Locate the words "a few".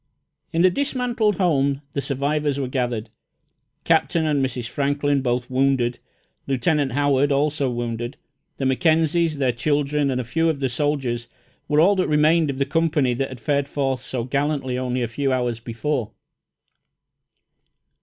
10.19-10.49, 15.03-15.31